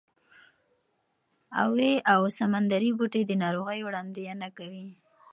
[1.61, 4.87] اوې او سمندري بوټي د ناروغۍ وړاندوینه کوي.